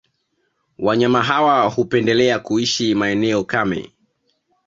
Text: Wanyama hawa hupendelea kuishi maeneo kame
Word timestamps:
Wanyama 0.79 1.23
hawa 1.23 1.69
hupendelea 1.69 2.39
kuishi 2.39 2.95
maeneo 2.95 3.43
kame 3.43 3.91